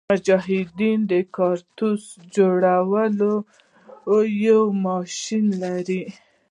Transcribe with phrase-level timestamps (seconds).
[0.11, 2.03] مجاهدین د کارتوس
[2.35, 3.33] جوړولو
[4.45, 6.03] یو ماشین لري.